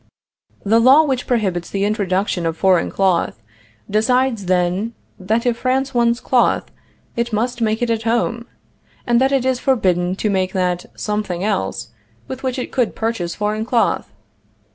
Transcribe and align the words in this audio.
The 0.65 0.79
law 0.79 1.03
which 1.03 1.27
prohibits 1.27 1.69
the 1.69 1.83
introduction 1.83 2.47
of 2.47 2.57
foreign 2.57 2.89
cloth, 2.89 3.39
decides, 3.87 4.47
then, 4.47 4.95
that 5.19 5.45
if 5.45 5.57
France 5.57 5.93
wants 5.93 6.19
cloth, 6.19 6.71
it 7.15 7.31
must 7.31 7.61
make 7.61 7.83
it 7.83 7.91
at 7.91 8.01
home, 8.01 8.47
and 9.05 9.21
that 9.21 9.31
it 9.31 9.45
is 9.45 9.59
forbidden 9.59 10.15
to 10.15 10.31
make 10.31 10.53
that 10.53 10.87
something 10.95 11.43
else 11.43 11.89
with 12.27 12.41
which 12.41 12.57
it 12.57 12.71
could 12.71 12.95
purchase 12.95 13.35
foreign 13.35 13.63
cloth? 13.63 14.09